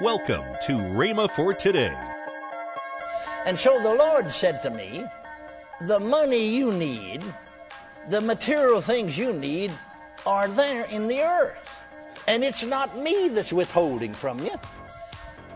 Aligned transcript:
Welcome 0.00 0.42
to 0.62 0.72
Rhema 0.72 1.30
for 1.30 1.54
today. 1.54 1.94
And 3.46 3.56
so 3.56 3.80
the 3.80 3.94
Lord 3.94 4.28
said 4.28 4.60
to 4.64 4.70
me, 4.70 5.04
The 5.82 6.00
money 6.00 6.48
you 6.48 6.72
need, 6.72 7.22
the 8.08 8.20
material 8.20 8.80
things 8.80 9.16
you 9.16 9.32
need, 9.32 9.70
are 10.26 10.48
there 10.48 10.84
in 10.86 11.06
the 11.06 11.20
earth. 11.20 11.80
And 12.26 12.42
it's 12.42 12.64
not 12.64 12.98
me 12.98 13.28
that's 13.28 13.52
withholding 13.52 14.12
from 14.12 14.40
you. 14.40 14.56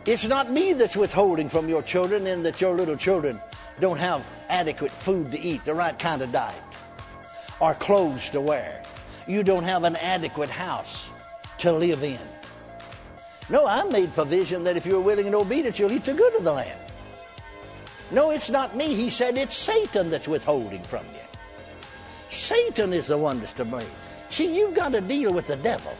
It's 0.06 0.28
not 0.28 0.52
me 0.52 0.72
that's 0.72 0.96
withholding 0.96 1.48
from 1.48 1.68
your 1.68 1.82
children 1.82 2.28
and 2.28 2.46
that 2.46 2.60
your 2.60 2.76
little 2.76 2.96
children 2.96 3.40
don't 3.80 3.98
have 3.98 4.24
adequate 4.48 4.92
food 4.92 5.32
to 5.32 5.40
eat, 5.40 5.64
the 5.64 5.74
right 5.74 5.98
kind 5.98 6.22
of 6.22 6.30
diet, 6.30 6.62
or 7.58 7.74
clothes 7.74 8.30
to 8.30 8.40
wear. 8.40 8.84
You 9.26 9.42
don't 9.42 9.64
have 9.64 9.82
an 9.82 9.96
adequate 9.96 10.48
house 10.48 11.10
to 11.58 11.72
live 11.72 12.04
in. 12.04 12.37
No, 13.50 13.66
I 13.66 13.84
made 13.84 14.14
provision 14.14 14.64
that 14.64 14.76
if 14.76 14.84
you're 14.84 15.00
willing 15.00 15.26
and 15.26 15.34
obedient, 15.34 15.78
you'll 15.78 15.92
eat 15.92 16.04
the 16.04 16.14
good 16.14 16.34
of 16.34 16.44
the 16.44 16.52
land. 16.52 16.78
No, 18.10 18.30
it's 18.30 18.50
not 18.50 18.76
me. 18.76 18.94
He 18.94 19.10
said 19.10 19.36
it's 19.36 19.54
Satan 19.54 20.10
that's 20.10 20.28
withholding 20.28 20.82
from 20.82 21.04
you. 21.06 21.20
Satan 22.28 22.92
is 22.92 23.06
the 23.06 23.18
one 23.18 23.38
that's 23.38 23.54
to 23.54 23.64
blame. 23.64 23.86
See, 24.28 24.54
you've 24.54 24.74
got 24.74 24.92
to 24.92 25.00
deal 25.00 25.32
with 25.32 25.46
the 25.46 25.56
devil. 25.56 25.94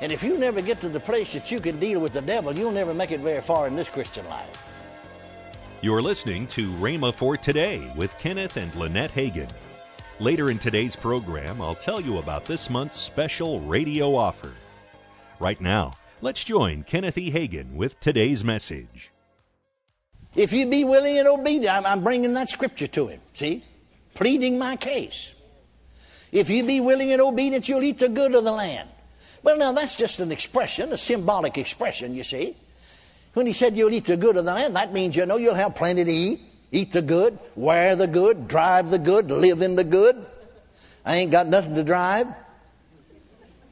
And 0.00 0.12
if 0.12 0.22
you 0.22 0.38
never 0.38 0.62
get 0.62 0.80
to 0.80 0.88
the 0.88 1.00
place 1.00 1.32
that 1.34 1.50
you 1.50 1.60
can 1.60 1.78
deal 1.78 2.00
with 2.00 2.12
the 2.12 2.22
devil, 2.22 2.56
you'll 2.56 2.70
never 2.70 2.94
make 2.94 3.10
it 3.10 3.20
very 3.20 3.42
far 3.42 3.66
in 3.66 3.76
this 3.76 3.88
Christian 3.88 4.26
life. 4.28 4.66
You're 5.82 6.02
listening 6.02 6.46
to 6.48 6.70
Rhema 6.72 7.12
for 7.12 7.36
Today 7.36 7.90
with 7.96 8.16
Kenneth 8.18 8.56
and 8.56 8.74
Lynette 8.74 9.12
Hagin. 9.12 9.48
Later 10.18 10.50
in 10.50 10.58
today's 10.58 10.94
program, 10.94 11.60
I'll 11.60 11.74
tell 11.74 12.00
you 12.00 12.18
about 12.18 12.44
this 12.44 12.68
month's 12.68 12.96
special 12.96 13.60
radio 13.60 14.14
offer. 14.14 14.52
Right 15.38 15.60
now, 15.60 15.94
let's 16.22 16.44
join 16.44 16.82
Kenneth 16.84 17.18
E. 17.18 17.30
Hagin 17.30 17.74
with 17.74 17.98
today's 18.00 18.44
message. 18.44 19.10
If 20.36 20.52
you 20.52 20.68
be 20.68 20.84
willing 20.84 21.18
and 21.18 21.26
obedient, 21.26 21.76
I'm, 21.76 21.86
I'm 21.86 22.04
bringing 22.04 22.34
that 22.34 22.48
scripture 22.48 22.86
to 22.88 23.08
him, 23.08 23.20
see? 23.34 23.64
Pleading 24.14 24.58
my 24.58 24.76
case. 24.76 25.40
If 26.30 26.50
you 26.50 26.64
be 26.64 26.78
willing 26.78 27.12
and 27.12 27.20
obedient, 27.20 27.68
you'll 27.68 27.82
eat 27.82 27.98
the 27.98 28.08
good 28.08 28.34
of 28.34 28.44
the 28.44 28.52
land. 28.52 28.88
Well, 29.42 29.56
now 29.56 29.72
that's 29.72 29.96
just 29.96 30.20
an 30.20 30.30
expression, 30.30 30.92
a 30.92 30.96
symbolic 30.96 31.58
expression, 31.58 32.14
you 32.14 32.22
see. 32.22 32.56
When 33.32 33.46
he 33.46 33.52
said 33.52 33.74
you'll 33.74 33.92
eat 33.92 34.04
the 34.04 34.16
good 34.16 34.36
of 34.36 34.44
the 34.44 34.54
land, 34.54 34.76
that 34.76 34.92
means 34.92 35.16
you 35.16 35.26
know 35.26 35.36
you'll 35.36 35.54
have 35.54 35.74
plenty 35.74 36.04
to 36.04 36.12
eat, 36.12 36.40
eat 36.70 36.92
the 36.92 37.02
good, 37.02 37.38
wear 37.56 37.96
the 37.96 38.06
good, 38.06 38.46
drive 38.46 38.90
the 38.90 38.98
good, 38.98 39.30
live 39.30 39.62
in 39.62 39.76
the 39.76 39.84
good. 39.84 40.16
I 41.04 41.16
ain't 41.16 41.30
got 41.30 41.46
nothing 41.46 41.74
to 41.74 41.82
drive, 41.82 42.26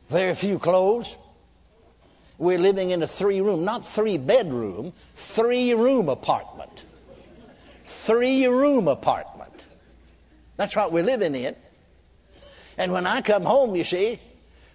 very 0.08 0.34
few 0.34 0.58
clothes. 0.58 1.16
We're 2.38 2.58
living 2.58 2.90
in 2.90 3.02
a 3.02 3.06
three 3.06 3.40
room, 3.40 3.64
not 3.64 3.84
three 3.84 4.16
bedroom, 4.16 4.92
three 5.14 5.74
room 5.74 6.08
apartment. 6.08 6.84
Three 7.84 8.46
room 8.46 8.86
apartment. 8.86 9.66
That's 10.56 10.76
what 10.76 10.92
we're 10.92 11.04
living 11.04 11.34
in. 11.34 11.56
And 12.76 12.92
when 12.92 13.06
I 13.06 13.22
come 13.22 13.42
home, 13.42 13.74
you 13.74 13.82
see, 13.82 14.20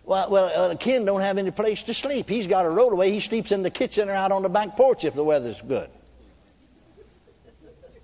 well, 0.04 0.30
well 0.30 0.72
uh, 0.72 0.76
Ken 0.76 1.06
don't 1.06 1.22
have 1.22 1.38
any 1.38 1.52
place 1.52 1.84
to 1.84 1.94
sleep. 1.94 2.28
He's 2.28 2.48
got 2.48 2.66
a 2.66 2.70
rollaway. 2.70 3.12
He 3.12 3.22
sleeps 3.22 3.52
in 3.52 3.64
the 3.64 3.70
kitchen 3.70 4.10
or 4.10 4.14
out 4.14 4.34
on 4.34 4.44
the 4.44 4.50
back 4.50 4.76
porch 4.76 5.06
if 5.06 5.14
the 5.14 5.24
weather's 5.24 5.62
good. 5.62 5.90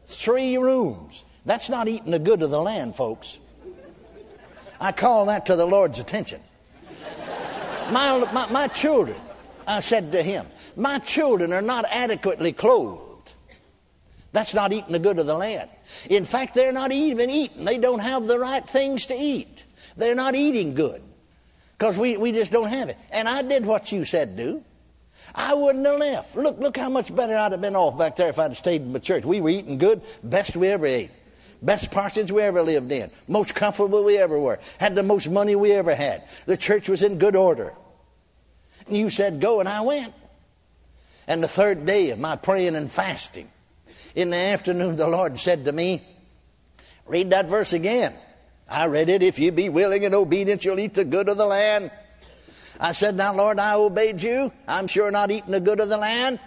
Three 0.05 0.57
rooms. 0.57 1.23
That's 1.45 1.69
not 1.69 1.87
eating 1.87 2.11
the 2.11 2.19
good 2.19 2.41
of 2.41 2.49
the 2.49 2.61
land, 2.61 2.95
folks. 2.95 3.39
I 4.79 4.93
call 4.93 5.25
that 5.25 5.45
to 5.47 5.55
the 5.55 5.65
Lord's 5.65 5.99
attention. 5.99 6.39
My, 7.91 8.19
my, 8.31 8.49
my 8.49 8.67
children, 8.67 9.17
I 9.69 9.81
said 9.81 10.11
to 10.13 10.23
him, 10.23 10.47
My 10.75 10.97
children 10.97 11.53
are 11.53 11.61
not 11.61 11.85
adequately 11.91 12.53
clothed. 12.53 13.33
That's 14.31 14.55
not 14.55 14.73
eating 14.73 14.91
the 14.91 14.99
good 14.99 15.19
of 15.19 15.27
the 15.27 15.35
land. 15.35 15.69
In 16.09 16.25
fact, 16.25 16.55
they're 16.55 16.71
not 16.71 16.91
even 16.91 17.29
eating. 17.29 17.65
They 17.65 17.77
don't 17.77 17.99
have 17.99 18.25
the 18.25 18.39
right 18.39 18.67
things 18.67 19.05
to 19.07 19.13
eat. 19.15 19.63
They're 19.95 20.15
not 20.15 20.33
eating 20.33 20.73
good 20.73 21.03
because 21.77 21.97
we, 21.99 22.17
we 22.17 22.31
just 22.31 22.51
don't 22.51 22.69
have 22.69 22.89
it. 22.89 22.97
And 23.11 23.29
I 23.29 23.43
did 23.43 23.63
what 23.63 23.91
you 23.91 24.05
said 24.05 24.35
do. 24.35 24.63
I 25.35 25.53
wouldn't 25.53 25.85
have 25.85 25.99
left. 25.99 26.35
Look, 26.35 26.57
look 26.57 26.75
how 26.75 26.89
much 26.89 27.13
better 27.15 27.37
I'd 27.37 27.51
have 27.51 27.61
been 27.61 27.75
off 27.75 27.95
back 27.97 28.15
there 28.15 28.29
if 28.29 28.39
I'd 28.39 28.55
stayed 28.57 28.81
in 28.81 28.93
the 28.93 28.99
church. 28.99 29.23
We 29.23 29.39
were 29.39 29.49
eating 29.49 29.77
good, 29.77 30.01
best 30.23 30.55
we 30.55 30.69
ever 30.69 30.87
ate. 30.87 31.11
Best 31.61 31.91
parsonage 31.91 32.31
we 32.31 32.41
ever 32.41 32.63
lived 32.63 32.91
in. 32.91 33.11
Most 33.27 33.53
comfortable 33.53 34.03
we 34.03 34.17
ever 34.17 34.39
were. 34.39 34.59
Had 34.79 34.95
the 34.95 35.03
most 35.03 35.29
money 35.29 35.55
we 35.55 35.73
ever 35.73 35.93
had. 35.93 36.23
The 36.47 36.57
church 36.57 36.89
was 36.89 37.03
in 37.03 37.19
good 37.19 37.35
order. 37.35 37.75
And 38.89 38.97
you 38.97 39.09
said 39.09 39.39
go, 39.39 39.59
and 39.59 39.69
I 39.69 39.81
went. 39.81 40.13
And 41.27 41.43
the 41.43 41.47
third 41.47 41.85
day 41.85 42.09
of 42.09 42.19
my 42.19 42.35
praying 42.35 42.75
and 42.75 42.89
fasting, 42.89 43.47
in 44.15 44.31
the 44.31 44.37
afternoon, 44.37 44.95
the 44.95 45.07
Lord 45.07 45.39
said 45.39 45.65
to 45.65 45.71
me, 45.71 46.01
Read 47.05 47.29
that 47.29 47.45
verse 47.45 47.73
again. 47.73 48.13
I 48.69 48.85
read 48.85 49.09
it. 49.09 49.23
If 49.23 49.39
you 49.39 49.51
be 49.51 49.69
willing 49.69 50.05
and 50.05 50.13
obedient, 50.13 50.65
you'll 50.65 50.79
eat 50.79 50.93
the 50.93 51.05
good 51.05 51.29
of 51.29 51.37
the 51.37 51.45
land. 51.45 51.91
I 52.79 52.91
said, 52.91 53.15
Now, 53.15 53.33
Lord, 53.33 53.59
I 53.59 53.75
obeyed 53.75 54.21
you. 54.21 54.51
I'm 54.67 54.87
sure 54.87 55.11
not 55.11 55.31
eating 55.31 55.51
the 55.51 55.59
good 55.59 55.79
of 55.79 55.89
the 55.89 55.97
land. 55.97 56.39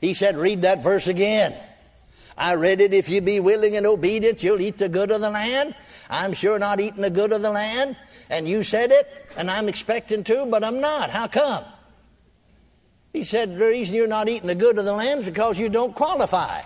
He 0.00 0.14
said, 0.14 0.36
Read 0.36 0.62
that 0.62 0.82
verse 0.82 1.06
again. 1.06 1.54
I 2.36 2.54
read 2.54 2.80
it. 2.80 2.94
If 2.94 3.08
you 3.08 3.20
be 3.20 3.38
willing 3.40 3.76
and 3.76 3.86
obedient, 3.86 4.42
you'll 4.42 4.60
eat 4.60 4.78
the 4.78 4.88
good 4.88 5.10
of 5.10 5.20
the 5.20 5.30
land. 5.30 5.74
I'm 6.08 6.32
sure 6.32 6.58
not 6.58 6.80
eating 6.80 7.02
the 7.02 7.10
good 7.10 7.32
of 7.32 7.42
the 7.42 7.50
land. 7.50 7.96
And 8.30 8.48
you 8.48 8.62
said 8.62 8.92
it, 8.92 9.06
and 9.36 9.50
I'm 9.50 9.68
expecting 9.68 10.24
to, 10.24 10.46
but 10.46 10.64
I'm 10.64 10.80
not. 10.80 11.10
How 11.10 11.26
come? 11.26 11.64
He 13.12 13.24
said, 13.24 13.58
The 13.58 13.66
reason 13.66 13.94
you're 13.94 14.06
not 14.06 14.28
eating 14.28 14.46
the 14.46 14.54
good 14.54 14.78
of 14.78 14.84
the 14.84 14.92
land 14.92 15.20
is 15.20 15.26
because 15.26 15.58
you 15.58 15.68
don't 15.68 15.94
qualify. 15.94 16.62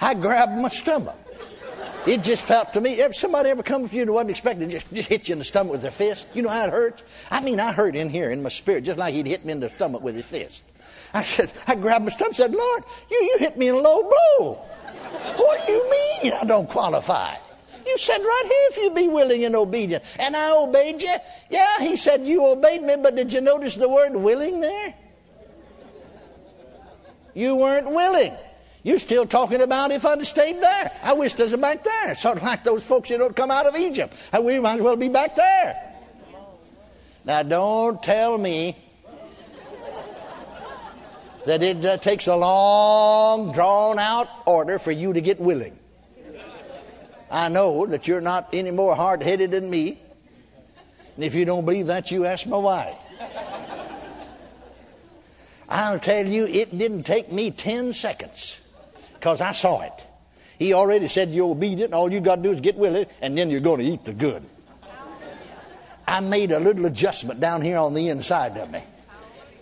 I 0.00 0.14
grabbed 0.14 0.60
my 0.60 0.68
stomach. 0.68 1.16
It 2.06 2.22
just 2.22 2.46
felt 2.46 2.72
to 2.74 2.80
me, 2.80 2.92
if 2.92 3.16
somebody 3.16 3.50
ever 3.50 3.64
come 3.64 3.88
to 3.88 3.96
you 3.96 4.02
and 4.02 4.10
wasn't 4.12 4.30
expecting 4.30 4.70
just, 4.70 4.92
just 4.94 5.08
hit 5.08 5.28
you 5.28 5.32
in 5.32 5.40
the 5.40 5.44
stomach 5.44 5.72
with 5.72 5.82
their 5.82 5.90
fist, 5.90 6.28
you 6.34 6.42
know 6.42 6.48
how 6.48 6.66
it 6.66 6.70
hurts? 6.70 7.02
I 7.32 7.40
mean, 7.40 7.58
I 7.58 7.72
hurt 7.72 7.96
in 7.96 8.08
here 8.08 8.30
in 8.30 8.44
my 8.44 8.48
spirit, 8.48 8.84
just 8.84 8.98
like 8.98 9.14
he'd 9.14 9.26
hit 9.26 9.44
me 9.44 9.50
in 9.50 9.58
the 9.58 9.68
stomach 9.68 10.02
with 10.02 10.14
his 10.14 10.26
fist. 10.26 10.64
I 11.12 11.22
said, 11.22 11.52
I 11.66 11.74
grabbed 11.74 12.04
my 12.04 12.12
stomach 12.12 12.28
and 12.28 12.36
said, 12.36 12.52
Lord, 12.52 12.84
you, 13.10 13.16
you 13.16 13.36
hit 13.40 13.56
me 13.58 13.68
in 13.68 13.74
a 13.74 13.78
low 13.78 14.02
blow. 14.02 14.54
what 15.36 15.66
do 15.66 15.72
you 15.72 15.90
mean 15.90 16.32
I 16.34 16.44
don't 16.44 16.68
qualify? 16.68 17.34
You 17.86 17.96
said 17.98 18.18
right 18.18 18.42
here 18.44 18.66
if 18.70 18.76
you 18.78 18.90
be 18.90 19.08
willing 19.08 19.44
and 19.44 19.54
obedient. 19.54 20.02
And 20.18 20.36
I 20.36 20.56
obeyed 20.56 21.00
you. 21.00 21.14
Yeah, 21.50 21.80
he 21.80 21.96
said 21.96 22.22
you 22.22 22.44
obeyed 22.44 22.82
me, 22.82 22.96
but 23.00 23.14
did 23.14 23.32
you 23.32 23.40
notice 23.40 23.76
the 23.76 23.88
word 23.88 24.16
willing 24.16 24.60
there? 24.60 24.94
You 27.34 27.54
weren't 27.54 27.88
willing. 27.88 28.34
You're 28.82 28.98
still 28.98 29.26
talking 29.26 29.60
about 29.60 29.90
if 29.90 30.04
I'd 30.06 30.24
stayed 30.26 30.60
there. 30.60 30.90
I 31.02 31.12
wish 31.12 31.34
there's 31.34 31.52
a 31.52 31.58
back 31.58 31.84
there. 31.84 32.14
Sort 32.14 32.38
of 32.38 32.42
like 32.42 32.64
those 32.64 32.86
folks 32.86 33.08
that 33.10 33.18
don't 33.18 33.36
come 33.36 33.50
out 33.50 33.66
of 33.66 33.76
Egypt. 33.76 34.16
We 34.40 34.58
might 34.58 34.76
as 34.76 34.80
well 34.80 34.96
be 34.96 35.08
back 35.08 35.36
there. 35.36 35.76
Now, 37.24 37.42
don't 37.42 38.02
tell 38.02 38.38
me 38.38 38.76
that 41.44 41.62
it 41.62 41.84
uh, 41.84 41.96
takes 41.98 42.26
a 42.26 42.36
long, 42.36 43.52
drawn 43.52 43.98
out 43.98 44.28
order 44.46 44.78
for 44.78 44.92
you 44.92 45.12
to 45.12 45.20
get 45.20 45.40
willing. 45.40 45.76
I 47.30 47.48
know 47.48 47.86
that 47.86 48.06
you're 48.06 48.20
not 48.20 48.48
any 48.52 48.70
more 48.70 48.94
hard 48.94 49.22
headed 49.22 49.50
than 49.50 49.68
me. 49.68 49.98
And 51.16 51.24
if 51.24 51.34
you 51.34 51.44
don't 51.44 51.64
believe 51.64 51.86
that, 51.86 52.10
you 52.10 52.24
ask 52.26 52.46
my 52.46 52.58
wife. 52.58 52.96
I'll 55.68 55.98
tell 55.98 56.26
you, 56.26 56.46
it 56.46 56.76
didn't 56.76 57.02
take 57.02 57.32
me 57.32 57.50
10 57.50 57.92
seconds 57.92 58.60
because 59.14 59.40
I 59.40 59.52
saw 59.52 59.80
it. 59.82 60.06
He 60.58 60.72
already 60.72 61.08
said 61.08 61.30
you're 61.30 61.50
obedient, 61.50 61.92
all 61.92 62.10
you 62.10 62.20
got 62.20 62.36
to 62.36 62.42
do 62.42 62.52
is 62.52 62.60
get 62.60 62.76
with 62.76 62.94
it, 62.94 63.10
and 63.20 63.36
then 63.36 63.50
you're 63.50 63.60
going 63.60 63.80
to 63.80 63.84
eat 63.84 64.04
the 64.04 64.12
good. 64.12 64.42
I 66.06 66.20
made 66.20 66.52
a 66.52 66.60
little 66.60 66.86
adjustment 66.86 67.40
down 67.40 67.62
here 67.62 67.78
on 67.78 67.92
the 67.92 68.08
inside 68.08 68.56
of 68.56 68.70
me. 68.70 68.80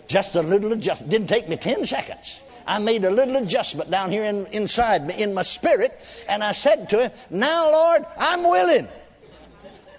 Just 0.07 0.35
a 0.35 0.41
little 0.41 0.71
adjustment. 0.73 1.09
Didn't 1.09 1.27
take 1.27 1.49
me 1.49 1.57
10 1.57 1.85
seconds. 1.87 2.39
I 2.67 2.79
made 2.79 3.05
a 3.05 3.11
little 3.11 3.35
adjustment 3.37 3.91
down 3.91 4.11
here 4.11 4.23
in, 4.23 4.47
inside 4.47 5.05
me, 5.05 5.21
in 5.21 5.33
my 5.33 5.43
spirit, 5.43 5.93
and 6.27 6.43
I 6.43 6.51
said 6.51 6.89
to 6.89 7.03
him, 7.03 7.11
Now, 7.29 7.71
Lord, 7.71 8.05
I'm 8.17 8.43
willing. 8.43 8.87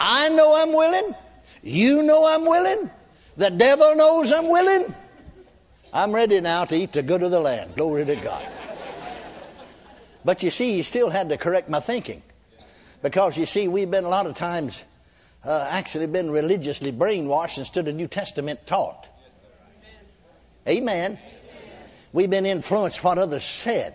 I 0.01 0.29
know 0.31 0.57
I'm 0.57 0.73
willing. 0.73 1.15
You 1.63 2.03
know 2.03 2.27
I'm 2.27 2.45
willing. 2.45 2.91
The 3.37 3.51
devil 3.51 3.95
knows 3.95 4.33
I'm 4.33 4.49
willing. 4.49 4.93
I'm 5.93 6.13
ready 6.13 6.41
now 6.41 6.65
to 6.65 6.77
eat 6.77 6.93
the 6.93 7.03
good 7.03 7.23
of 7.23 7.31
the 7.31 7.41
land. 7.41 7.77
Glory 7.77 8.05
to 8.05 8.17
God. 8.17 8.47
But 10.25 10.43
you 10.43 10.51
see, 10.51 10.73
he 10.73 10.83
still 10.83 11.11
had 11.11 11.29
to 11.29 11.37
correct 11.37 11.69
my 11.69 11.81
thinking. 11.81 12.23
Because 13.03 13.39
you 13.39 13.47
see, 13.47 13.69
we've 13.69 13.91
been 13.91 14.05
a 14.05 14.09
lot 14.09 14.27
of 14.27 14.35
times 14.35 14.85
uh, 15.45 15.69
actually 15.71 16.09
been 16.09 16.31
religiously 16.31 16.91
brainwashed 16.91 17.59
instead 17.59 17.87
of 17.87 17.95
New 17.95 18.09
Testament 18.09 18.67
taught. 18.67 19.09
Amen. 20.67 21.13
Amen. 21.13 21.19
We've 22.17 22.31
been 22.31 22.47
influenced 22.47 23.05
what 23.05 23.19
others 23.19 23.45
said. 23.45 23.93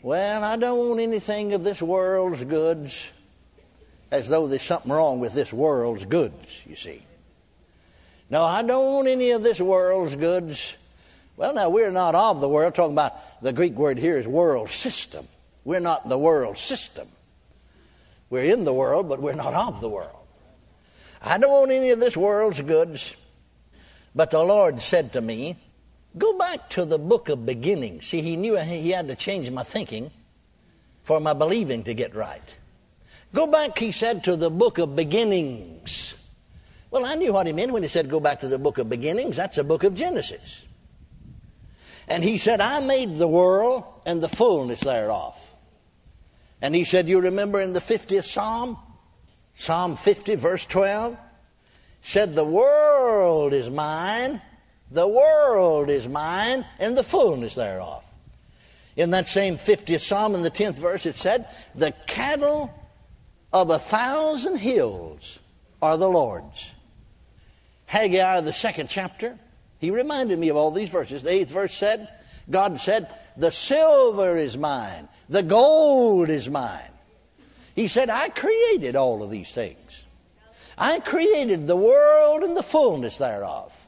Well, 0.00 0.44
I 0.44 0.54
don't 0.54 0.78
want 0.78 1.00
anything 1.00 1.54
of 1.54 1.64
this 1.64 1.82
world's 1.82 2.44
goods. 2.44 3.10
as 4.12 4.28
though 4.28 4.46
there's 4.46 4.62
something 4.62 4.92
wrong 4.92 5.18
with 5.18 5.32
this 5.32 5.52
world's 5.52 6.04
goods, 6.04 6.64
you 6.68 6.76
see. 6.76 7.02
No, 8.30 8.44
I 8.44 8.62
don't 8.62 8.94
want 8.94 9.08
any 9.08 9.32
of 9.32 9.42
this 9.42 9.60
world's 9.60 10.14
goods. 10.14 10.76
Well, 11.36 11.52
now, 11.52 11.68
we're 11.68 11.90
not 11.90 12.14
of 12.14 12.40
the 12.40 12.48
world. 12.48 12.76
Talking 12.76 12.92
about 12.92 13.42
the 13.42 13.52
Greek 13.52 13.74
word 13.74 13.98
here 13.98 14.16
is 14.16 14.28
world 14.28 14.70
system. 14.70 15.24
We're 15.64 15.80
not 15.80 16.08
the 16.08 16.16
world 16.16 16.58
system. 16.58 17.08
We're 18.30 18.54
in 18.54 18.62
the 18.62 18.72
world, 18.72 19.08
but 19.08 19.20
we're 19.20 19.34
not 19.34 19.52
of 19.52 19.80
the 19.80 19.88
world. 19.88 20.14
I 21.20 21.38
don't 21.38 21.50
want 21.50 21.72
any 21.72 21.90
of 21.90 21.98
this 21.98 22.16
world's 22.16 22.60
goods. 22.60 23.16
But 24.14 24.30
the 24.30 24.44
Lord 24.44 24.80
said 24.80 25.12
to 25.14 25.20
me, 25.20 25.56
Go 26.18 26.36
back 26.36 26.68
to 26.70 26.84
the 26.84 26.98
book 26.98 27.28
of 27.28 27.46
beginnings. 27.46 28.06
See, 28.06 28.20
He 28.20 28.36
knew 28.36 28.56
He 28.56 28.90
had 28.90 29.08
to 29.08 29.16
change 29.16 29.50
my 29.50 29.62
thinking 29.62 30.10
for 31.02 31.20
my 31.20 31.32
believing 31.32 31.84
to 31.84 31.94
get 31.94 32.14
right. 32.14 32.56
Go 33.32 33.46
back, 33.46 33.78
He 33.78 33.92
said, 33.92 34.24
to 34.24 34.36
the 34.36 34.50
book 34.50 34.78
of 34.78 34.96
beginnings. 34.96 36.16
Well, 36.90 37.04
I 37.04 37.14
knew 37.14 37.32
what 37.32 37.46
He 37.46 37.52
meant 37.52 37.72
when 37.72 37.82
He 37.82 37.88
said, 37.88 38.08
Go 38.08 38.20
back 38.20 38.40
to 38.40 38.48
the 38.48 38.58
book 38.58 38.78
of 38.78 38.88
beginnings. 38.88 39.36
That's 39.36 39.56
the 39.56 39.64
book 39.64 39.84
of 39.84 39.94
Genesis. 39.94 40.64
And 42.08 42.24
He 42.24 42.38
said, 42.38 42.60
I 42.60 42.80
made 42.80 43.18
the 43.18 43.28
world 43.28 43.84
and 44.04 44.20
the 44.20 44.28
fullness 44.28 44.80
thereof. 44.80 45.36
And 46.60 46.74
He 46.74 46.82
said, 46.84 47.08
You 47.08 47.20
remember 47.20 47.60
in 47.60 47.72
the 47.72 47.80
50th 47.80 48.24
Psalm? 48.24 48.76
Psalm 49.54 49.94
50, 49.94 50.34
verse 50.34 50.64
12? 50.64 51.16
said, 52.02 52.34
The 52.34 52.44
world 52.44 53.52
is 53.52 53.70
mine, 53.70 54.40
the 54.90 55.08
world 55.08 55.88
is 55.88 56.08
mine, 56.08 56.64
and 56.78 56.96
the 56.96 57.02
fullness 57.02 57.54
thereof. 57.54 58.02
In 58.96 59.10
that 59.10 59.28
same 59.28 59.56
50th 59.56 60.00
Psalm, 60.00 60.34
in 60.34 60.42
the 60.42 60.50
10th 60.50 60.74
verse, 60.74 61.06
it 61.06 61.14
said, 61.14 61.46
The 61.74 61.92
cattle 62.06 62.72
of 63.52 63.70
a 63.70 63.78
thousand 63.78 64.58
hills 64.58 65.38
are 65.80 65.96
the 65.96 66.08
Lord's. 66.08 66.74
Haggai, 67.86 68.40
the 68.40 68.52
second 68.52 68.88
chapter, 68.88 69.38
he 69.78 69.90
reminded 69.90 70.38
me 70.38 70.48
of 70.48 70.56
all 70.56 70.70
these 70.70 70.90
verses. 70.90 71.22
The 71.22 71.30
eighth 71.30 71.50
verse 71.50 71.74
said, 71.74 72.08
God 72.50 72.78
said, 72.78 73.08
The 73.36 73.50
silver 73.50 74.36
is 74.36 74.56
mine, 74.56 75.08
the 75.28 75.42
gold 75.42 76.28
is 76.28 76.48
mine. 76.48 76.80
He 77.74 77.86
said, 77.86 78.10
I 78.10 78.28
created 78.28 78.96
all 78.96 79.22
of 79.22 79.30
these 79.30 79.52
things. 79.52 80.04
I 80.76 81.00
created 81.00 81.66
the 81.66 81.76
world 81.76 82.42
and 82.42 82.56
the 82.56 82.62
fullness 82.62 83.18
thereof, 83.18 83.79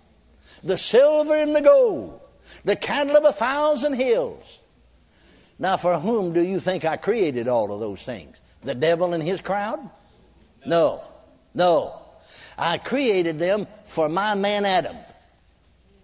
the 0.62 0.78
silver 0.78 1.36
and 1.36 1.54
the 1.54 1.60
gold, 1.60 2.20
the 2.64 2.76
cattle 2.76 3.16
of 3.16 3.24
a 3.24 3.32
thousand 3.32 3.94
hills. 3.94 4.60
Now, 5.58 5.76
for 5.76 5.98
whom 5.98 6.32
do 6.32 6.42
you 6.42 6.60
think 6.60 6.84
I 6.84 6.96
created 6.96 7.48
all 7.48 7.72
of 7.72 7.80
those 7.80 8.02
things? 8.02 8.38
The 8.62 8.74
devil 8.74 9.14
and 9.14 9.22
his 9.22 9.40
crowd? 9.40 9.78
No, 10.66 11.02
no. 11.54 11.98
I 12.56 12.78
created 12.78 13.38
them 13.38 13.66
for 13.86 14.08
my 14.08 14.34
man 14.34 14.64
Adam. 14.64 14.96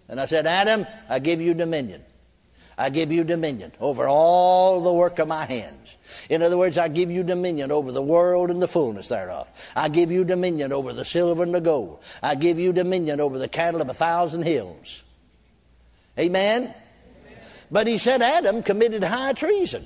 And 0.07 0.19
I 0.19 0.25
said, 0.25 0.47
Adam, 0.47 0.85
I 1.07 1.19
give 1.19 1.39
you 1.39 1.53
dominion. 1.53 2.03
I 2.79 2.89
give 2.89 3.11
you 3.11 3.25
dominion 3.25 3.73
over 3.81 4.07
all 4.07 4.81
the 4.81 4.93
work 4.93 5.19
of 5.19 5.27
my 5.27 5.43
hands. 5.43 5.97
In 6.29 6.41
other 6.41 6.57
words, 6.57 6.77
I 6.77 6.87
give 6.87 7.11
you 7.11 7.23
dominion 7.23 7.73
over 7.73 7.91
the 7.91 8.01
world 8.01 8.49
and 8.49 8.61
the 8.61 8.69
fullness 8.69 9.09
thereof. 9.09 9.51
I 9.75 9.89
give 9.89 10.11
you 10.11 10.23
dominion 10.23 10.71
over 10.71 10.93
the 10.93 11.03
silver 11.03 11.43
and 11.43 11.53
the 11.53 11.59
gold. 11.59 12.01
I 12.23 12.35
give 12.35 12.57
you 12.57 12.71
dominion 12.71 13.19
over 13.19 13.37
the 13.37 13.49
cattle 13.49 13.81
of 13.81 13.89
a 13.89 13.93
thousand 13.93 14.43
hills. 14.43 15.03
Amen? 16.17 16.63
Amen? 16.63 16.75
But 17.69 17.85
he 17.85 17.97
said 17.97 18.21
Adam 18.21 18.63
committed 18.63 19.03
high 19.03 19.33
treason. 19.33 19.83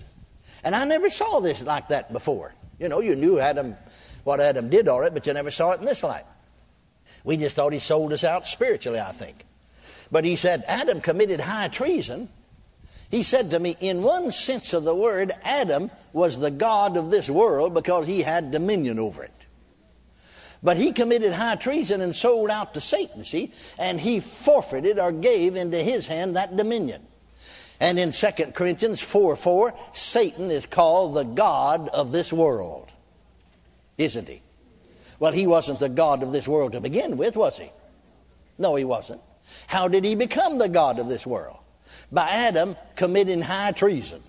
And 0.63 0.75
I 0.75 0.85
never 0.85 1.09
saw 1.09 1.39
this 1.39 1.63
like 1.63 1.87
that 1.87 2.13
before. 2.13 2.53
You 2.77 2.89
know, 2.89 3.01
you 3.01 3.15
knew 3.15 3.39
Adam, 3.39 3.75
what 4.23 4.39
Adam 4.39 4.69
did 4.69 4.87
all 4.87 5.01
right, 5.01 5.13
but 5.13 5.25
you 5.25 5.33
never 5.33 5.51
saw 5.51 5.71
it 5.71 5.79
in 5.79 5.85
this 5.85 6.03
light. 6.03 6.25
We 7.23 7.37
just 7.37 7.55
thought 7.55 7.73
he 7.73 7.79
sold 7.79 8.13
us 8.13 8.23
out 8.23 8.45
spiritually, 8.45 8.99
I 8.99 9.13
think. 9.13 9.45
But 10.11 10.25
he 10.25 10.35
said 10.35 10.63
Adam 10.67 11.01
committed 11.01 11.39
high 11.39 11.69
treason 11.69 12.29
he 13.13 13.21
said 13.21 13.51
to 13.51 13.59
me, 13.59 13.77
in 13.79 14.01
one 14.01 14.31
sense 14.31 14.73
of 14.73 14.85
the 14.85 14.95
word, 14.95 15.33
Adam 15.43 15.91
was 16.13 16.39
the 16.39 16.49
God 16.49 16.97
of 16.97 17.11
this 17.11 17.29
world 17.29 17.75
because 17.75 18.07
he 18.07 18.23
had 18.23 18.49
dominion 18.49 18.97
over 18.97 19.21
it. 19.21 19.45
But 20.63 20.77
he 20.77 20.93
committed 20.93 21.31
high 21.31 21.57
treason 21.57 22.01
and 22.01 22.15
sold 22.15 22.49
out 22.49 22.73
to 22.73 22.81
Satan, 22.81 23.23
see, 23.23 23.53
and 23.77 24.01
he 24.01 24.19
forfeited 24.19 24.97
or 24.97 25.11
gave 25.11 25.55
into 25.55 25.77
his 25.77 26.07
hand 26.07 26.37
that 26.37 26.57
dominion. 26.57 27.03
And 27.79 27.99
in 27.99 28.13
2 28.13 28.27
Corinthians 28.55 28.99
4 28.99 29.35
4, 29.35 29.75
Satan 29.93 30.49
is 30.49 30.65
called 30.65 31.13
the 31.13 31.23
God 31.23 31.89
of 31.89 32.11
this 32.11 32.33
world. 32.33 32.89
Isn't 33.95 34.27
he? 34.27 34.41
Well, 35.19 35.33
he 35.33 35.45
wasn't 35.45 35.77
the 35.77 35.87
God 35.87 36.23
of 36.23 36.31
this 36.31 36.47
world 36.47 36.71
to 36.71 36.81
begin 36.81 37.17
with, 37.17 37.35
was 37.35 37.59
he? 37.59 37.69
No, 38.57 38.73
he 38.73 38.85
wasn't. 38.85 39.21
How 39.67 39.87
did 39.87 40.03
he 40.03 40.15
become 40.15 40.57
the 40.57 40.67
God 40.67 40.97
of 40.97 41.07
this 41.07 41.27
world? 41.27 41.59
By 42.11 42.29
Adam 42.29 42.75
committing 42.95 43.41
high 43.41 43.71
treason. 43.71 44.21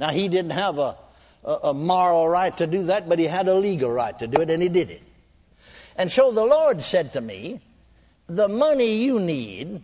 Now, 0.00 0.10
he 0.10 0.28
didn't 0.28 0.52
have 0.52 0.78
a, 0.78 0.96
a, 1.44 1.52
a, 1.64 1.74
moral 1.74 2.28
right 2.28 2.56
to 2.58 2.66
do 2.66 2.84
that, 2.86 3.08
but 3.08 3.18
he 3.18 3.26
had 3.26 3.46
a 3.48 3.54
legal 3.54 3.90
right 3.90 4.18
to 4.18 4.26
do 4.26 4.40
it, 4.40 4.50
and 4.50 4.62
he 4.62 4.68
did 4.68 4.90
it. 4.90 5.02
And 5.96 6.10
so 6.10 6.32
the 6.32 6.44
Lord 6.44 6.82
said 6.82 7.12
to 7.12 7.20
me, 7.20 7.60
The 8.26 8.48
money 8.48 8.96
you 8.96 9.20
need, 9.20 9.82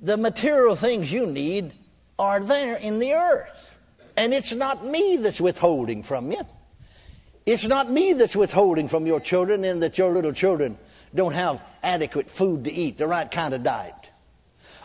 the 0.00 0.16
material 0.16 0.76
things 0.76 1.12
you 1.12 1.26
need, 1.26 1.72
are 2.18 2.40
there 2.40 2.76
in 2.76 3.00
the 3.00 3.12
earth. 3.12 3.76
And 4.16 4.32
it's 4.32 4.52
not 4.52 4.84
me 4.84 5.16
that's 5.16 5.40
withholding 5.40 6.02
from 6.02 6.30
you. 6.30 6.40
It's 7.44 7.66
not 7.66 7.90
me 7.90 8.14
that's 8.14 8.36
withholding 8.36 8.88
from 8.88 9.06
your 9.06 9.20
children, 9.20 9.64
and 9.64 9.82
that 9.82 9.98
your 9.98 10.10
little 10.10 10.32
children 10.32 10.78
don't 11.14 11.34
have 11.34 11.60
adequate 11.82 12.30
food 12.30 12.64
to 12.64 12.72
eat, 12.72 12.96
the 12.96 13.06
right 13.06 13.30
kind 13.30 13.52
of 13.52 13.62
diet, 13.62 14.10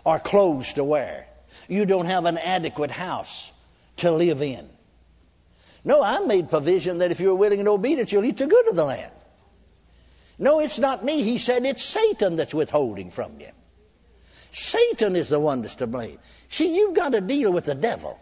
or 0.03 0.19
clothes 0.19 0.73
to 0.73 0.83
wear 0.83 1.28
you 1.69 1.86
don't 1.86 2.06
have 2.06 2.25
an 2.25 2.38
adequate 2.38 2.92
house 2.92 3.51
to 3.98 4.12
live 4.12 4.42
in. 4.42 4.68
No, 5.86 6.04
I 6.04 6.19
made 6.19 6.50
provision 6.50 6.98
that 6.98 7.12
if 7.12 7.19
you're 7.19 7.36
willing 7.36 7.60
and 7.60 7.69
obedient, 7.69 8.12
you'll 8.12 8.25
eat 8.25 8.38
the 8.38 8.48
good 8.48 8.68
of 8.68 8.75
the 8.75 8.86
land. 8.86 9.12
No, 10.38 10.60
it's 10.60 10.80
not 10.80 11.04
me. 11.04 11.21
He 11.21 11.38
said 11.38 11.66
it's 11.66 11.83
Satan 11.83 12.36
that's 12.36 12.54
withholding 12.54 13.12
from 13.12 13.39
you. 13.39 13.50
Satan 14.51 15.16
is 15.16 15.30
the 15.30 15.39
one 15.39 15.62
that's 15.62 15.75
to 15.75 15.88
blame. 15.88 16.18
See, 16.48 16.75
you've 16.75 16.95
got 16.95 17.13
to 17.13 17.21
deal 17.21 17.51
with 17.51 17.66
the 17.66 17.75
devil. 17.75 18.19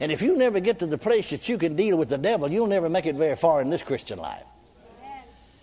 And 0.00 0.10
if 0.10 0.22
you 0.22 0.36
never 0.36 0.60
get 0.60 0.80
to 0.80 0.86
the 0.86 0.98
place 0.98 1.30
that 1.30 1.48
you 1.48 1.56
can 1.56 1.76
deal 1.76 1.96
with 1.96 2.08
the 2.08 2.18
devil, 2.18 2.50
you'll 2.50 2.66
never 2.66 2.88
make 2.88 3.06
it 3.06 3.14
very 3.14 3.36
far 3.36 3.62
in 3.62 3.70
this 3.70 3.82
Christian 3.82 4.18
life. 4.18 4.42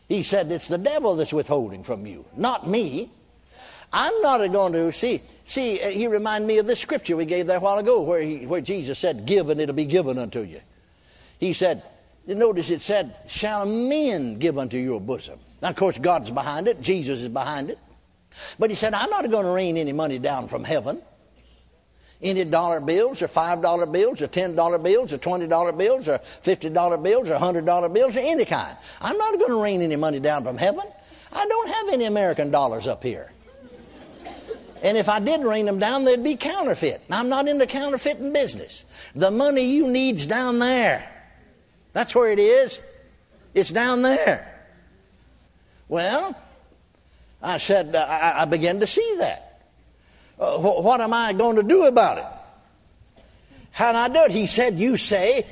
He 0.07 0.23
said 0.23 0.51
it's 0.51 0.67
the 0.67 0.77
devil 0.77 1.15
that's 1.15 1.33
withholding 1.33 1.83
from 1.83 2.05
you, 2.05 2.25
not 2.35 2.67
me. 2.67 3.11
I'm 3.93 4.21
not 4.21 4.39
going 4.51 4.73
to 4.73 4.91
see. 4.91 5.21
See, 5.45 5.81
uh, 5.81 5.89
he 5.89 6.07
reminded 6.07 6.47
me 6.47 6.59
of 6.59 6.65
this 6.65 6.79
scripture 6.79 7.17
we 7.17 7.25
gave 7.25 7.47
there 7.47 7.57
a 7.57 7.59
while 7.59 7.77
ago, 7.77 8.01
where 8.01 8.21
he, 8.21 8.45
where 8.47 8.61
Jesus 8.61 8.99
said, 8.99 9.25
"Give 9.25 9.49
and 9.49 9.59
it'll 9.59 9.75
be 9.75 9.85
given 9.85 10.17
unto 10.17 10.41
you." 10.41 10.61
He 11.39 11.53
said, 11.53 11.83
notice 12.25 12.69
it 12.69 12.81
said, 12.81 13.15
"Shall 13.27 13.65
men 13.65 14.39
give 14.39 14.57
unto 14.57 14.77
your 14.77 15.01
bosom?" 15.01 15.39
Now, 15.61 15.69
of 15.69 15.75
course, 15.75 15.97
God's 15.97 16.31
behind 16.31 16.67
it. 16.67 16.81
Jesus 16.81 17.21
is 17.21 17.27
behind 17.27 17.69
it. 17.69 17.79
But 18.57 18.69
he 18.69 18.75
said, 18.75 18.93
"I'm 18.93 19.09
not 19.09 19.29
going 19.29 19.45
to 19.45 19.51
rain 19.51 19.75
any 19.75 19.93
money 19.93 20.19
down 20.19 20.47
from 20.47 20.63
heaven." 20.63 21.01
Any 22.23 22.45
dollar 22.45 22.79
bills 22.79 23.23
or 23.23 23.27
five 23.27 23.63
dollar 23.63 23.87
bills 23.87 24.21
or 24.21 24.27
ten 24.27 24.55
dollar 24.55 24.77
bills 24.77 25.11
or 25.11 25.17
twenty 25.17 25.47
dollar 25.47 25.71
bills 25.71 26.07
or 26.07 26.19
fifty 26.19 26.69
dollar 26.69 26.97
bills 26.97 27.31
or 27.31 27.35
hundred 27.35 27.65
dollar 27.65 27.89
bills 27.89 28.15
or 28.15 28.19
any 28.19 28.45
kind. 28.45 28.77
I'm 29.01 29.17
not 29.17 29.39
going 29.39 29.49
to 29.49 29.61
rain 29.61 29.81
any 29.81 29.95
money 29.95 30.19
down 30.19 30.43
from 30.43 30.55
heaven. 30.55 30.85
I 31.33 31.47
don't 31.47 31.69
have 31.69 31.89
any 31.89 32.05
American 32.05 32.51
dollars 32.51 32.85
up 32.87 33.01
here. 33.03 33.31
And 34.81 34.97
if 34.97 35.07
I 35.09 35.19
did 35.19 35.41
rain 35.41 35.65
them 35.65 35.79
down, 35.79 36.05
they'd 36.05 36.23
be 36.23 36.35
counterfeit. 36.35 37.01
I'm 37.09 37.29
not 37.29 37.47
in 37.47 37.57
the 37.59 37.67
counterfeiting 37.67 38.33
business. 38.33 38.83
The 39.15 39.29
money 39.29 39.63
you 39.63 39.87
need's 39.87 40.25
down 40.25 40.59
there. 40.59 41.07
That's 41.93 42.15
where 42.15 42.31
it 42.31 42.39
is. 42.39 42.81
It's 43.53 43.69
down 43.69 44.01
there. 44.01 44.47
Well, 45.87 46.35
I 47.41 47.57
said, 47.57 47.95
uh, 47.95 47.99
I, 47.99 48.43
I, 48.43 48.45
began 48.45 48.79
to 48.79 48.87
see 48.87 49.15
that. 49.19 49.61
Uh, 50.39 50.57
wh- 50.57 50.83
what 50.83 51.01
am 51.01 51.13
I 51.13 51.33
going 51.33 51.57
to 51.57 51.63
do 51.63 51.85
about 51.85 52.17
it? 52.17 53.23
How 53.71 53.91
do 53.91 53.97
I 53.97 54.07
do 54.07 54.31
it? 54.31 54.31
He 54.31 54.45
said, 54.45 54.79
You 54.79 54.95
say, 54.95 55.45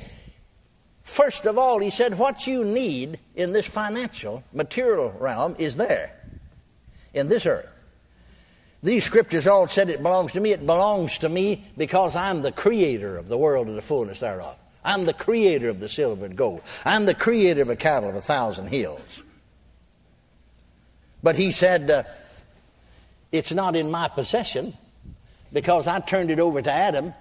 first 1.02 1.46
of 1.46 1.58
all, 1.58 1.78
he 1.78 1.90
said, 1.90 2.18
what 2.18 2.46
you 2.46 2.64
need 2.64 3.18
in 3.34 3.52
this 3.52 3.66
financial, 3.66 4.44
material 4.52 5.14
realm 5.18 5.56
is 5.58 5.76
there 5.76 6.16
in 7.12 7.28
this 7.28 7.44
earth. 7.44 7.68
These 8.82 9.04
scriptures 9.04 9.46
all 9.46 9.66
said 9.66 9.90
it 9.90 10.02
belongs 10.02 10.32
to 10.32 10.40
me. 10.40 10.52
It 10.52 10.66
belongs 10.66 11.18
to 11.18 11.28
me 11.28 11.64
because 11.76 12.16
I'm 12.16 12.42
the 12.42 12.52
creator 12.52 13.18
of 13.18 13.28
the 13.28 13.36
world 13.36 13.66
and 13.66 13.76
the 13.76 13.82
fullness 13.82 14.20
thereof. 14.20 14.56
I'm 14.82 15.04
the 15.04 15.12
creator 15.12 15.68
of 15.68 15.80
the 15.80 15.88
silver 15.88 16.24
and 16.24 16.36
gold. 16.36 16.62
I'm 16.86 17.04
the 17.04 17.14
creator 17.14 17.60
of 17.60 17.68
a 17.68 17.76
cattle 17.76 18.08
of 18.08 18.14
a 18.14 18.22
thousand 18.22 18.68
hills. 18.68 19.22
But 21.22 21.36
he 21.36 21.52
said, 21.52 21.90
uh, 21.90 22.02
It's 23.30 23.52
not 23.52 23.76
in 23.76 23.90
my 23.90 24.08
possession 24.08 24.72
because 25.52 25.86
I 25.86 26.00
turned 26.00 26.30
it 26.30 26.40
over 26.40 26.62
to 26.62 26.72
Adam 26.72 27.12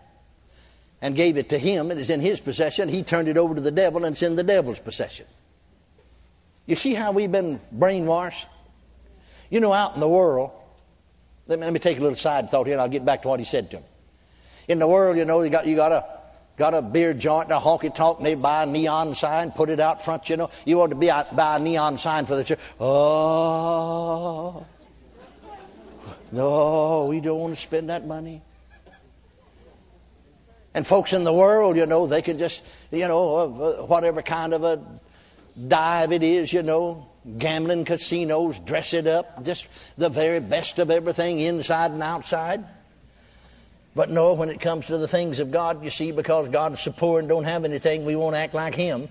and 1.01 1.15
gave 1.15 1.37
it 1.37 1.49
to 1.49 1.57
him. 1.57 1.91
It 1.91 1.97
is 1.97 2.09
in 2.09 2.21
his 2.21 2.39
possession. 2.39 2.87
He 2.87 3.03
turned 3.03 3.27
it 3.27 3.37
over 3.37 3.55
to 3.55 3.61
the 3.61 3.71
devil 3.71 4.05
and 4.05 4.13
it's 4.13 4.23
in 4.23 4.37
the 4.37 4.43
devil's 4.43 4.79
possession. 4.79 5.25
You 6.65 6.75
see 6.75 6.93
how 6.93 7.11
we've 7.11 7.31
been 7.31 7.59
brainwashed? 7.75 8.45
You 9.49 9.59
know, 9.59 9.73
out 9.73 9.95
in 9.95 9.99
the 9.99 10.07
world, 10.07 10.53
let 11.49 11.57
me, 11.57 11.65
let 11.65 11.73
me 11.73 11.79
take 11.79 11.97
a 11.97 12.01
little 12.01 12.15
side 12.15 12.49
thought 12.49 12.67
here 12.67 12.75
and 12.75 12.81
I'll 12.81 12.87
get 12.87 13.03
back 13.03 13.23
to 13.23 13.27
what 13.27 13.39
he 13.39 13.45
said 13.45 13.71
to 13.71 13.77
him. 13.77 13.83
In 14.67 14.77
the 14.77 14.87
world, 14.87 15.17
you 15.17 15.25
know, 15.25 15.41
you 15.41 15.49
got, 15.49 15.65
you 15.65 15.75
got 15.75 15.91
a, 15.91 16.05
got 16.57 16.75
a 16.75 16.81
beer 16.81 17.15
joint 17.15 17.45
and 17.45 17.53
a 17.53 17.59
honky 17.59 17.93
tonk 17.93 18.19
and 18.19 18.25
they 18.27 18.35
buy 18.35 18.63
a 18.63 18.65
neon 18.67 19.15
sign, 19.15 19.51
put 19.51 19.71
it 19.71 19.79
out 19.79 20.05
front, 20.05 20.29
you 20.29 20.37
know. 20.37 20.51
You 20.63 20.77
want 20.77 20.91
to 20.91 20.95
be 20.95 21.09
out, 21.09 21.35
buy 21.35 21.55
a 21.55 21.59
neon 21.59 21.97
sign 21.97 22.27
for 22.27 22.35
the 22.35 22.43
church. 22.43 22.59
Oh. 22.79 24.63
No, 26.31 27.07
we 27.09 27.19
don't 27.19 27.39
want 27.39 27.55
to 27.55 27.59
spend 27.59 27.89
that 27.89 28.05
money. 28.05 28.43
And 30.75 30.85
folks 30.85 31.13
in 31.13 31.23
the 31.23 31.33
world, 31.33 31.77
you 31.77 31.87
know, 31.87 32.05
they 32.05 32.21
can 32.21 32.37
just, 32.37 32.63
you 32.91 33.07
know, 33.07 33.37
uh, 33.37 33.85
whatever 33.87 34.21
kind 34.21 34.53
of 34.53 34.63
a 34.63 34.79
dive 35.67 36.11
it 36.11 36.21
is, 36.21 36.53
you 36.53 36.61
know, 36.61 37.08
gambling 37.37 37.85
casinos, 37.85 38.59
dress 38.59 38.93
it 38.93 39.07
up, 39.07 39.43
just 39.43 39.67
the 39.97 40.09
very 40.09 40.39
best 40.39 40.79
of 40.79 40.89
everything 40.89 41.39
inside 41.39 41.91
and 41.91 42.01
outside. 42.01 42.63
But 43.95 44.09
no, 44.09 44.33
when 44.33 44.49
it 44.49 44.61
comes 44.61 44.87
to 44.87 44.97
the 44.97 45.07
things 45.07 45.39
of 45.39 45.51
God, 45.51 45.83
you 45.83 45.89
see, 45.89 46.11
because 46.11 46.47
God's 46.47 46.79
so 46.79 46.91
poor 46.91 47.19
and 47.19 47.27
don't 47.27 47.43
have 47.43 47.65
anything, 47.65 48.05
we 48.05 48.15
won't 48.15 48.35
act 48.35 48.53
like 48.53 48.75
Him. 48.75 49.09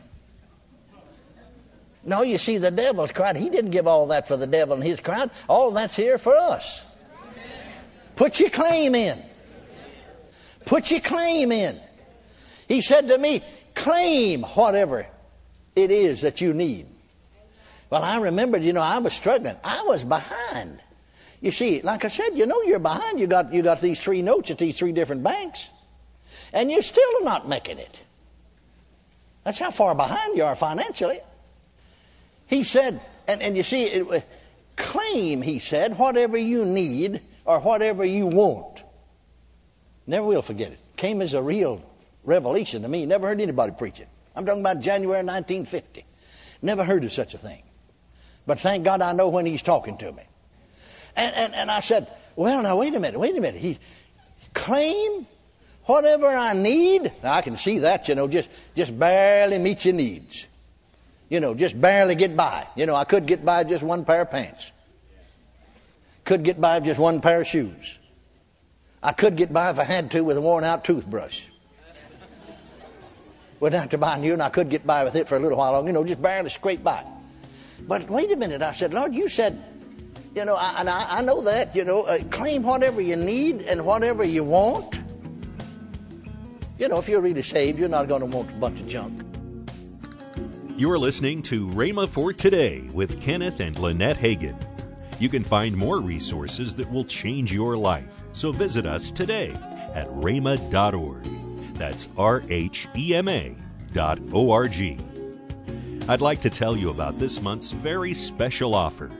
No, 2.05 2.23
you 2.23 2.39
see, 2.39 2.57
the 2.59 2.71
devil's 2.71 3.13
crowd, 3.13 3.37
he 3.37 3.51
didn't 3.51 3.71
give 3.71 3.87
all 3.87 4.07
that 4.07 4.27
for 4.27 4.37
the 4.37 4.47
devil 4.47 4.75
and 4.75 4.83
his 4.83 4.99
crowd. 4.99 5.31
All 5.47 5.71
that's 5.73 5.95
here 5.95 6.17
for 6.17 6.35
us. 6.35 6.87
Put 8.17 8.41
your 8.41 8.51
claim 8.51 8.95
in. 8.95 9.19
Put 10.65 10.91
your 10.91 11.01
claim 11.01 11.53
in. 11.53 11.79
He 12.67 12.81
said 12.81 13.09
to 13.09 13.19
me, 13.19 13.43
claim 13.75 14.43
whatever 14.43 15.07
it 15.77 15.91
is 15.91 16.23
that 16.23 16.41
you 16.41 16.55
need. 16.55 16.87
Well, 17.91 18.03
I 18.03 18.19
remembered, 18.21 18.63
you 18.63 18.73
know, 18.73 18.83
I 18.83 18.99
was 18.99 19.15
struggling. 19.15 19.57
I 19.65 19.83
was 19.87 20.05
behind. 20.05 20.81
You 21.41 21.51
see, 21.51 21.81
like 21.83 22.05
I 22.05 22.09
said, 22.09 22.31
you 22.35 22.47
know 22.47 22.63
you're 22.63 22.79
behind. 22.79 23.21
You 23.21 23.27
got, 23.27 23.53
you 23.53 23.63
got 23.63 23.81
these 23.81 24.03
three 24.03 24.23
notes 24.23 24.51
at 24.51 24.59
these 24.59 24.77
three 24.77 24.93
different 24.93 25.23
banks, 25.23 25.69
and 26.53 26.71
you're 26.71 26.83
still 26.83 27.25
not 27.25 27.49
making 27.49 27.79
it. 27.79 28.03
That's 29.45 29.59
how 29.59 29.71
far 29.71 29.95
behind 29.95 30.37
you 30.37 30.45
are 30.45 30.57
financially. 30.57 31.21
He 32.49 32.65
said, 32.65 33.01
and, 33.27 33.41
and 33.41 33.57
you 33.57 33.63
see, 33.63 33.85
it, 33.85 34.11
uh, 34.11 34.21
claim, 34.77 35.43
he 35.43 35.59
said, 35.59 35.99
whatever 35.99 36.37
you 36.37 36.65
need 36.65 37.21
or 37.45 37.61
whatever 37.61 38.05
you 38.05 38.27
want. 38.27 38.83
Never 40.07 40.27
will 40.27 40.43
forget 40.43 40.73
it. 40.73 40.79
Came 40.97 41.23
as 41.23 41.35
a 41.35 41.43
real 41.43 41.83
revelation 42.25 42.83
to 42.83 42.89
me. 42.89 43.07
Never 43.07 43.29
heard 43.29 43.41
anybody 43.41 43.73
preach 43.77 44.01
it. 44.01 44.09
I'm 44.35 44.45
talking 44.45 44.61
about 44.61 44.81
January 44.81 45.25
1950. 45.25 46.05
Never 46.63 46.85
heard 46.85 47.05
of 47.05 47.13
such 47.13 47.35
a 47.35 47.39
thing. 47.39 47.63
But 48.49 48.59
thank 48.61 48.83
God 48.83 49.03
I 49.03 49.13
know 49.13 49.29
when 49.29 49.45
he's 49.45 49.63
talking 49.63 49.99
to 49.99 50.11
me. 50.11 50.23
And, 51.15 51.37
and, 51.37 51.55
and 51.55 51.71
I 51.71 51.81
said, 51.81 52.11
well, 52.35 52.63
now, 52.63 52.79
wait 52.79 52.95
a 52.95 52.99
minute, 52.99 53.21
wait 53.21 53.37
a 53.37 53.41
minute. 53.43 53.61
He 53.61 53.79
claim 54.55 55.27
whatever 55.85 56.29
I 56.29 56.55
need. 56.55 57.13
Now, 57.23 57.35
I 57.35 57.43
can 57.43 57.59
see 57.59 57.81
that, 57.81 58.09
you 58.09 58.15
know, 58.15 58.27
just, 58.27 58.49
just 58.75 58.99
barely 58.99 59.59
meet 59.59 59.85
your 59.85 59.93
needs. 59.93 60.47
You 61.29 61.41
know, 61.41 61.55
just 61.55 61.79
barely 61.79 62.15
get 62.15 62.35
by. 62.39 62.67
You 62.75 62.87
know, 62.87 62.95
I 62.95 63.05
could 63.05 63.27
get 63.27 63.45
by 63.45 63.65
just 63.65 63.83
one 63.83 64.07
pair 64.07 64.23
of 64.23 64.31
pants. 64.31 64.73
Could 66.25 66.43
get 66.43 66.59
by 66.59 66.81
just 66.81 66.99
one 66.99 67.21
pair 67.21 67.43
of 67.43 67.47
shoes. 67.47 67.99
I 69.03 69.13
could 69.13 69.37
get 69.37 69.53
by 69.53 69.69
if 69.69 69.79
I 69.79 69.85
had 69.85 70.11
to 70.13 70.23
with 70.23 70.39
a 70.39 70.41
worn 70.41 70.65
out 70.65 70.87
toothbrush. 70.87 71.45
Wouldn't 73.61 73.79
have 73.79 73.91
to 73.91 73.99
buy 73.99 74.17
new, 74.17 74.33
and 74.33 74.43
I 74.43 74.49
could 74.49 74.71
get 74.71 74.87
by 74.87 75.05
with 75.05 75.17
it 75.17 75.29
for 75.29 75.37
a 75.37 75.39
little 75.39 75.59
while 75.59 75.73
longer, 75.73 75.89
you 75.91 75.93
know, 75.93 76.05
just 76.05 76.23
barely 76.23 76.49
scrape 76.49 76.83
by. 76.83 77.05
But 77.87 78.09
wait 78.11 78.31
a 78.33 78.37
minute, 78.37 78.63
I 78.63 78.73
said, 78.73 78.93
Lord, 78.93 79.15
you 79.15 79.29
said, 79.29 79.63
you 80.35 80.45
know, 80.45 80.57
I, 80.57 80.81
and 80.81 80.89
I, 80.91 81.19
I 81.19 81.23
know 81.23 81.43
that, 81.43 81.75
you 81.75 81.85
know, 81.85 82.03
uh, 82.03 82.19
claim 82.31 82.63
whatever 82.63 83.01
you 83.01 83.17
need 83.17 83.63
and 83.63 83.85
whatever 83.85 84.25
you 84.25 84.45
want. 84.45 85.01
You 86.79 86.89
know, 86.89 86.99
if 86.99 87.09
you're 87.09 87.21
really 87.21 87.43
saved, 87.43 87.79
you're 87.79 87.89
not 87.89 88.09
going 88.09 88.21
to 88.21 88.27
want 88.27 88.51
a 88.51 88.55
bunch 88.55 88.81
of 88.81 88.87
junk. 88.87 89.23
You're 90.77 90.99
listening 90.99 91.43
to 91.43 91.67
Rhema 91.71 92.09
for 92.09 92.33
Today 92.33 92.83
with 92.93 93.21
Kenneth 93.21 93.59
and 93.59 93.77
Lynette 93.79 94.17
Hagin. 94.17 94.57
You 95.19 95.29
can 95.29 95.43
find 95.43 95.77
more 95.77 96.01
resources 96.01 96.77
that 96.77 96.89
will 96.89 97.05
change 97.05 97.53
your 97.53 97.77
life. 97.77 98.07
So 98.33 98.53
visit 98.53 98.87
us 98.87 99.11
today 99.11 99.51
at 99.95 100.07
rhema.org. 100.09 101.25
That's 101.75 102.09
R 102.17 102.45
H 102.49 102.87
E 102.97 103.15
M 103.17 103.29
A 103.29 103.57
dot 103.93 104.21
O 104.33 104.53
R 104.53 104.69
G. 104.69 104.99
I'd 106.11 106.23
like 106.23 106.41
to 106.41 106.49
tell 106.49 106.75
you 106.75 106.89
about 106.89 107.19
this 107.19 107.43
month's 107.43 107.71
very 107.71 108.15
special 108.15 108.75
offer. 108.75 109.11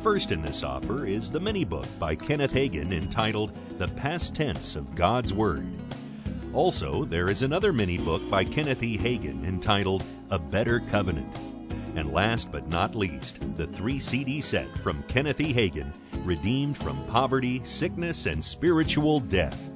First 0.00 0.30
in 0.30 0.42
this 0.42 0.62
offer 0.62 1.04
is 1.04 1.28
the 1.28 1.40
mini 1.40 1.64
book 1.64 1.88
by 1.98 2.14
Kenneth 2.14 2.52
Hagin 2.52 2.92
entitled 2.92 3.50
The 3.78 3.88
Past 3.88 4.36
Tense 4.36 4.76
of 4.76 4.94
God's 4.94 5.34
Word. 5.34 5.66
Also, 6.54 7.04
there 7.04 7.30
is 7.30 7.42
another 7.42 7.72
mini 7.72 7.98
book 7.98 8.22
by 8.30 8.44
Kenneth 8.44 8.84
E. 8.84 8.96
Hagin 8.96 9.44
entitled 9.44 10.04
A 10.30 10.38
Better 10.38 10.84
Covenant. 10.88 11.36
And 11.96 12.12
last 12.12 12.52
but 12.52 12.68
not 12.68 12.94
least, 12.94 13.40
the 13.56 13.66
three 13.66 13.98
CD 13.98 14.40
set 14.40 14.68
from 14.78 15.02
Kenneth 15.08 15.40
E. 15.40 15.52
Hagin, 15.52 15.92
Redeemed 16.24 16.76
from 16.76 17.04
Poverty, 17.08 17.60
Sickness, 17.64 18.26
and 18.26 18.42
Spiritual 18.42 19.18
Death. 19.18 19.68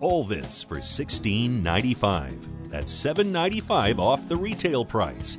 All 0.00 0.24
this 0.24 0.64
for 0.64 0.78
$16.95. 0.78 2.70
That's 2.70 2.90
$7.95 2.90 4.00
off 4.00 4.28
the 4.28 4.36
retail 4.36 4.84
price. 4.84 5.38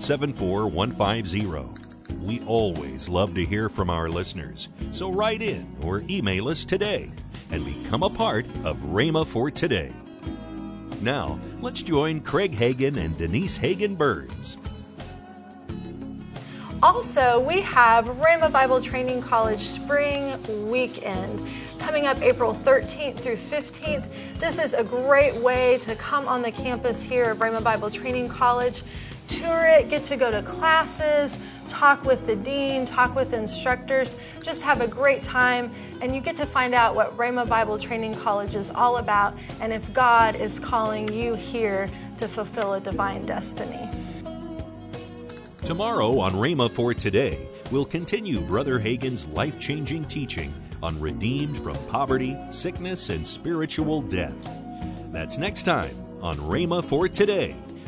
74150. 0.00 2.22
We 2.22 2.40
always 2.46 3.08
love 3.08 3.34
to 3.34 3.44
hear 3.44 3.68
from 3.68 3.90
our 3.90 4.08
listeners, 4.08 4.68
so 4.90 5.12
write 5.12 5.42
in 5.42 5.76
or 5.82 6.02
email 6.08 6.48
us 6.48 6.64
today 6.64 7.10
and 7.50 7.64
become 7.64 8.02
a 8.02 8.10
part 8.10 8.46
of 8.64 8.76
Rhema 8.78 9.26
for 9.26 9.50
Today. 9.50 9.92
Now, 11.02 11.38
let's 11.60 11.82
join 11.82 12.20
Craig 12.20 12.52
Hagin 12.52 12.96
and 12.96 13.16
Denise 13.18 13.58
Hagin 13.58 13.96
Burns. 13.96 14.56
Also, 16.82 17.40
we 17.40 17.60
have 17.60 18.06
Rhema 18.06 18.50
Bible 18.50 18.80
Training 18.80 19.20
College 19.20 19.60
Spring 19.60 20.70
Weekend 20.70 21.46
coming 21.78 22.06
up 22.06 22.20
April 22.22 22.54
13th 22.64 23.18
through 23.18 23.36
15th. 23.36 24.06
This 24.38 24.58
is 24.58 24.72
a 24.72 24.82
great 24.82 25.34
way 25.36 25.78
to 25.82 25.94
come 25.96 26.26
on 26.26 26.40
the 26.40 26.50
campus 26.50 27.02
here 27.02 27.32
of 27.32 27.38
Rhema 27.38 27.62
Bible 27.62 27.90
Training 27.90 28.28
College, 28.28 28.82
tour 29.40 29.66
it, 29.66 29.88
get 29.88 30.04
to 30.04 30.16
go 30.16 30.30
to 30.30 30.42
classes, 30.42 31.38
talk 31.68 32.04
with 32.04 32.26
the 32.26 32.36
dean, 32.36 32.84
talk 32.84 33.14
with 33.14 33.32
instructors, 33.32 34.16
just 34.42 34.60
have 34.62 34.80
a 34.80 34.88
great 34.88 35.22
time, 35.22 35.70
and 36.02 36.14
you 36.14 36.20
get 36.20 36.36
to 36.36 36.46
find 36.46 36.74
out 36.74 36.94
what 36.94 37.16
Rhema 37.16 37.48
Bible 37.48 37.78
Training 37.78 38.14
College 38.14 38.54
is 38.54 38.70
all 38.70 38.98
about 38.98 39.36
and 39.60 39.72
if 39.72 39.92
God 39.94 40.34
is 40.36 40.58
calling 40.58 41.12
you 41.12 41.34
here 41.34 41.88
to 42.18 42.28
fulfill 42.28 42.74
a 42.74 42.80
divine 42.80 43.24
destiny. 43.24 43.88
Tomorrow 45.64 46.18
on 46.18 46.32
Rhema 46.32 46.70
for 46.70 46.92
Today, 46.92 47.38
we'll 47.70 47.84
continue 47.84 48.40
Brother 48.40 48.78
Hagin's 48.78 49.26
life 49.28 49.58
changing 49.60 50.04
teaching 50.06 50.52
on 50.82 51.00
redeemed 51.00 51.58
from 51.62 51.76
poverty, 51.86 52.36
sickness, 52.50 53.10
and 53.10 53.26
spiritual 53.26 54.02
death. 54.02 54.34
That's 55.12 55.38
next 55.38 55.62
time 55.64 55.94
on 56.20 56.36
Rhema 56.36 56.84
for 56.84 57.08
Today 57.08 57.54